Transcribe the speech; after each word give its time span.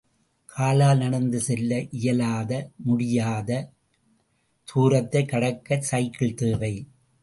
காலால் 0.45 0.97
நடந்து 0.97 1.39
செல்ல 1.39 1.81
இயலாத 1.91 2.69
முடியாத 2.75 3.69
தூரத்தைக் 4.63 5.29
கடக்க 5.29 5.81
சைக்கிள் 5.81 6.33
தேவை. 6.33 6.87